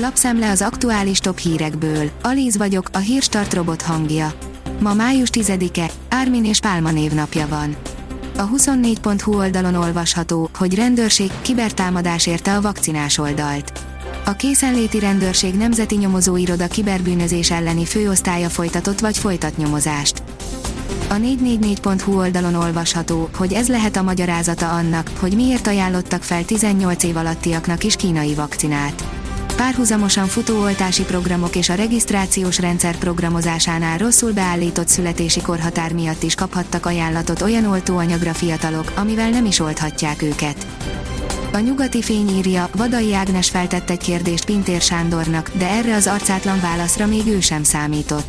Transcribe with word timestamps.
Lapszemle 0.00 0.50
az 0.50 0.62
aktuális 0.62 1.18
top 1.18 1.38
hírekből. 1.38 2.10
Alíz 2.22 2.56
vagyok, 2.56 2.88
a 2.92 2.98
hírstart 2.98 3.54
robot 3.54 3.82
hangja. 3.82 4.32
Ma 4.80 4.94
május 4.94 5.28
10-e, 5.32 5.90
Ármin 6.08 6.44
és 6.44 6.60
Pálma 6.60 6.90
névnapja 6.90 7.48
van. 7.48 7.76
A 8.36 8.48
24.hu 8.48 9.36
oldalon 9.36 9.74
olvasható, 9.74 10.50
hogy 10.58 10.74
rendőrség 10.74 11.30
kibertámadás 11.42 12.26
érte 12.26 12.56
a 12.56 12.60
vakcinás 12.60 13.18
oldalt. 13.18 13.72
A 14.24 14.32
készenléti 14.32 14.98
rendőrség 14.98 15.54
nemzeti 15.54 15.96
nyomozóiroda 15.96 16.66
kiberbűnözés 16.66 17.50
elleni 17.50 17.84
főosztálya 17.84 18.48
folytatott 18.48 19.00
vagy 19.00 19.18
folytat 19.18 19.56
nyomozást. 19.56 20.22
A 21.08 21.14
444.hu 21.14 22.18
oldalon 22.18 22.54
olvasható, 22.54 23.28
hogy 23.36 23.52
ez 23.52 23.68
lehet 23.68 23.96
a 23.96 24.02
magyarázata 24.02 24.70
annak, 24.70 25.10
hogy 25.20 25.34
miért 25.34 25.66
ajánlottak 25.66 26.22
fel 26.22 26.44
18 26.44 27.04
év 27.04 27.16
alattiaknak 27.16 27.84
is 27.84 27.96
kínai 27.96 28.34
vakcinát 28.34 29.17
párhuzamosan 29.58 30.26
futó 30.26 30.60
oltási 30.60 31.02
programok 31.02 31.56
és 31.56 31.68
a 31.68 31.74
regisztrációs 31.74 32.58
rendszer 32.58 32.96
programozásánál 32.96 33.98
rosszul 33.98 34.32
beállított 34.32 34.88
születési 34.88 35.40
korhatár 35.40 35.92
miatt 35.92 36.22
is 36.22 36.34
kaphattak 36.34 36.86
ajánlatot 36.86 37.42
olyan 37.42 37.64
oltóanyagra 37.64 38.34
fiatalok, 38.34 38.92
amivel 38.96 39.30
nem 39.30 39.44
is 39.44 39.60
olthatják 39.60 40.22
őket. 40.22 40.66
A 41.52 41.58
nyugati 41.58 42.02
fény 42.02 42.28
írja, 42.28 42.68
Vadai 42.76 43.14
Ágnes 43.14 43.50
feltett 43.50 43.90
egy 43.90 43.98
kérdést 43.98 44.44
Pintér 44.44 44.80
Sándornak, 44.80 45.50
de 45.54 45.68
erre 45.68 45.94
az 45.94 46.06
arcátlan 46.06 46.60
válaszra 46.60 47.06
még 47.06 47.26
ő 47.26 47.40
sem 47.40 47.62
számított. 47.62 48.26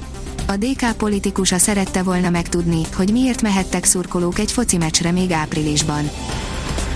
A 0.48 0.58
DK 0.58 0.98
politikusa 0.98 1.58
szerette 1.58 2.03
volna 2.03 2.30
megtudni, 2.30 2.81
hogy 2.95 3.11
miért 3.11 3.41
mehettek 3.41 3.84
szurkolók 3.84 4.39
egy 4.39 4.52
foci 4.52 4.77
meccsre 4.77 5.11
még 5.11 5.31
áprilisban. 5.31 6.09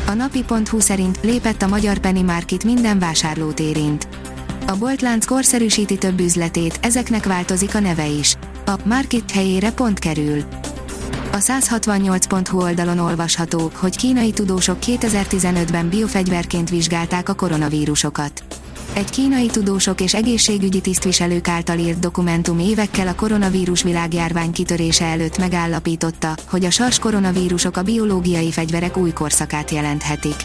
A 0.07 0.13
napi.hu 0.13 0.79
szerint 0.79 1.19
lépett 1.21 1.61
a 1.61 1.67
magyar 1.67 1.97
Penny 1.97 2.23
Market 2.23 2.63
minden 2.63 2.99
vásárlót 2.99 3.59
érint. 3.59 4.07
A 4.73 4.77
boltlánc 4.77 5.25
korszerűsíti 5.25 5.97
több 5.97 6.19
üzletét, 6.19 6.79
ezeknek 6.81 7.25
változik 7.25 7.75
a 7.75 7.79
neve 7.79 8.07
is. 8.07 8.35
A 8.65 8.73
Market 8.85 9.31
helyére 9.31 9.71
pont 9.71 9.99
kerül. 9.99 10.43
A 11.31 11.37
168.hu 11.37 12.61
oldalon 12.61 12.99
olvasható, 12.99 13.71
hogy 13.75 13.97
kínai 13.97 14.31
tudósok 14.31 14.77
2015-ben 14.85 15.89
biofegyverként 15.89 16.69
vizsgálták 16.69 17.29
a 17.29 17.33
koronavírusokat. 17.33 18.43
Egy 18.93 19.09
kínai 19.09 19.45
tudósok 19.45 20.01
és 20.01 20.13
egészségügyi 20.13 20.81
tisztviselők 20.81 21.47
által 21.47 21.77
írt 21.77 21.99
dokumentum 21.99 22.59
évekkel 22.59 23.07
a 23.07 23.15
koronavírus 23.15 23.83
világjárvány 23.83 24.51
kitörése 24.51 25.05
előtt 25.05 25.37
megállapította, 25.37 26.35
hogy 26.49 26.65
a 26.65 26.71
SARS 26.71 26.99
koronavírusok 26.99 27.77
a 27.77 27.83
biológiai 27.83 28.51
fegyverek 28.51 28.97
új 28.97 29.11
korszakát 29.11 29.71
jelenthetik. 29.71 30.35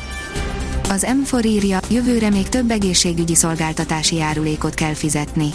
Az 0.90 1.06
M4 1.08 1.44
írja, 1.44 1.80
jövőre 1.90 2.30
még 2.30 2.48
több 2.48 2.70
egészségügyi 2.70 3.34
szolgáltatási 3.34 4.16
járulékot 4.16 4.74
kell 4.74 4.94
fizetni. 4.94 5.48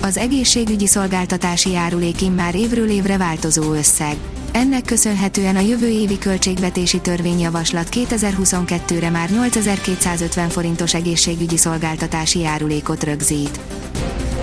Az 0.00 0.16
egészségügyi 0.16 0.86
szolgáltatási 0.86 1.70
járulék 1.70 2.22
immár 2.22 2.54
évről 2.54 2.90
évre 2.90 3.16
változó 3.16 3.72
összeg. 3.72 4.16
Ennek 4.52 4.84
köszönhetően 4.84 5.56
a 5.56 5.60
jövő 5.60 5.88
évi 5.88 6.18
költségvetési 6.18 7.00
törvényjavaslat 7.00 7.88
2022-re 7.90 9.10
már 9.10 9.30
8250 9.30 10.48
forintos 10.48 10.94
egészségügyi 10.94 11.56
szolgáltatási 11.56 12.38
járulékot 12.38 13.04
rögzít. 13.04 13.60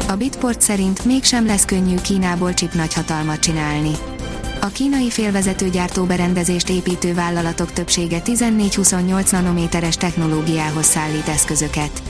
A 0.08 0.16
Bitport 0.16 0.62
szerint 0.62 1.06
mégsem 1.06 1.46
lesz 1.46 1.66
könnyű 1.66 1.96
Kínából 1.96 2.54
csip 2.54 2.74
nagyhatalmat 2.74 3.40
csinálni. 3.40 3.92
A 4.62 4.68
kínai 4.68 5.10
félvezető 5.10 5.70
berendezést 6.08 6.70
építő 6.70 7.14
vállalatok 7.14 7.74
többsége 7.74 8.22
14-28 8.26 9.32
nanométeres 9.32 9.98
technológiához 9.98 10.86
szállít 10.86 11.28
eszközöket. 11.28 12.02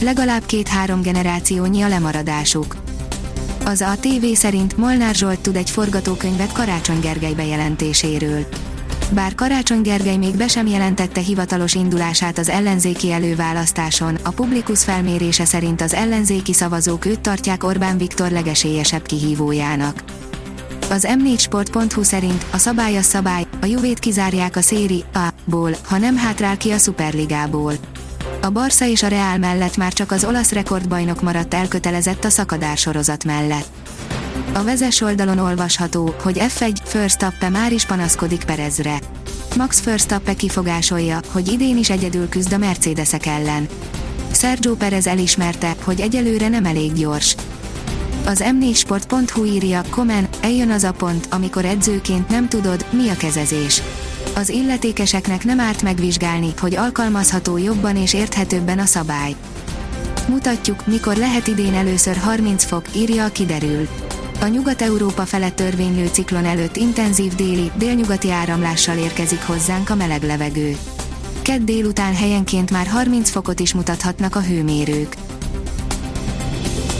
Legalább 0.00 0.46
két-három 0.46 1.02
generációnyi 1.02 1.82
a 1.82 1.88
lemaradásuk. 1.88 2.76
Az 3.64 3.80
a 3.80 3.94
TV 4.00 4.26
szerint 4.34 4.76
Molnár 4.76 5.14
Zsolt 5.14 5.40
tud 5.40 5.56
egy 5.56 5.70
forgatókönyvet 5.70 6.52
Karácsony 6.52 7.00
Gergely 7.00 7.32
bejelentéséről. 7.32 8.46
Bár 9.12 9.34
Karácsony 9.34 9.80
Gergely 9.80 10.16
még 10.16 10.36
be 10.36 10.48
sem 10.48 10.66
jelentette 10.66 11.20
hivatalos 11.20 11.74
indulását 11.74 12.38
az 12.38 12.48
ellenzéki 12.48 13.12
előválasztáson, 13.12 14.18
a 14.22 14.30
Publikus 14.30 14.84
felmérése 14.84 15.44
szerint 15.44 15.80
az 15.80 15.94
ellenzéki 15.94 16.52
szavazók 16.52 17.04
őt 17.04 17.20
tartják 17.20 17.64
Orbán 17.64 17.98
Viktor 17.98 18.30
legesélyesebb 18.30 19.06
kihívójának. 19.06 20.02
Az 20.94 21.06
m4sport.hu 21.08 22.02
szerint 22.02 22.46
a 22.50 22.58
szabály 22.58 22.96
a 22.96 23.02
szabály, 23.02 23.46
a 23.60 23.66
Juvét 23.66 23.98
kizárják 23.98 24.56
a 24.56 24.60
széri 24.60 25.04
A-ból, 25.12 25.76
ha 25.88 25.98
nem 25.98 26.16
hátrál 26.16 26.56
ki 26.56 26.70
a 26.70 26.78
Superligából. 26.78 27.72
A 28.42 28.50
Barca 28.50 28.86
és 28.86 29.02
a 29.02 29.08
Real 29.08 29.36
mellett 29.36 29.76
már 29.76 29.92
csak 29.92 30.10
az 30.10 30.24
olasz 30.24 30.52
rekordbajnok 30.52 31.22
maradt 31.22 31.54
elkötelezett 31.54 32.24
a 32.24 32.30
szakadár 32.30 32.76
sorozat 32.76 33.24
mellett. 33.24 33.68
A 34.52 34.62
vezes 34.62 35.00
oldalon 35.00 35.38
olvasható, 35.38 36.14
hogy 36.22 36.36
F1 36.40 36.76
First 36.84 37.50
már 37.50 37.72
is 37.72 37.86
panaszkodik 37.86 38.44
Perezre. 38.44 38.98
Max 39.56 39.82
Verstappen 39.82 40.36
kifogásolja, 40.36 41.20
hogy 41.32 41.52
idén 41.52 41.76
is 41.76 41.90
egyedül 41.90 42.28
küzd 42.28 42.52
a 42.52 42.58
Mercedesek 42.58 43.26
ellen. 43.26 43.68
Sergio 44.32 44.74
Perez 44.74 45.06
elismerte, 45.06 45.74
hogy 45.84 46.00
egyelőre 46.00 46.48
nem 46.48 46.64
elég 46.64 46.92
gyors. 46.92 47.36
Az 48.26 48.44
m4sport.hu 48.44 49.44
írja, 49.44 49.82
Komen, 49.90 50.28
eljön 50.42 50.70
az 50.70 50.84
a 50.84 50.92
pont, 50.92 51.28
amikor 51.30 51.64
edzőként 51.64 52.28
nem 52.28 52.48
tudod, 52.48 52.86
mi 52.90 53.08
a 53.08 53.16
kezezés. 53.16 53.82
Az 54.34 54.48
illetékeseknek 54.48 55.44
nem 55.44 55.60
árt 55.60 55.82
megvizsgálni, 55.82 56.54
hogy 56.60 56.76
alkalmazható 56.76 57.56
jobban 57.56 57.96
és 57.96 58.14
érthetőbben 58.14 58.78
a 58.78 58.84
szabály. 58.84 59.34
Mutatjuk, 60.28 60.86
mikor 60.86 61.16
lehet 61.16 61.46
idén 61.46 61.74
először 61.74 62.16
30 62.16 62.64
fok, 62.64 62.96
írja 62.96 63.24
a 63.24 63.28
kiderül. 63.28 63.88
A 64.40 64.46
Nyugat-Európa 64.46 65.24
felett 65.24 65.56
törvénylő 65.56 66.06
ciklon 66.06 66.44
előtt 66.44 66.76
intenzív 66.76 67.34
déli, 67.34 67.70
délnyugati 67.76 68.30
áramlással 68.30 68.96
érkezik 68.96 69.42
hozzánk 69.46 69.90
a 69.90 69.94
meleg 69.94 70.22
levegő. 70.22 70.76
Kedd 71.42 71.64
délután 71.64 72.14
helyenként 72.14 72.70
már 72.70 72.86
30 72.86 73.30
fokot 73.30 73.60
is 73.60 73.74
mutathatnak 73.74 74.36
a 74.36 74.42
hőmérők. 74.42 75.16